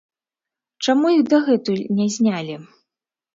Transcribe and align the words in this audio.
Чаму 0.87 1.11
іх 1.17 1.21
дагэтуль 1.33 1.85
не 2.01 2.09
знялі? 2.17 2.57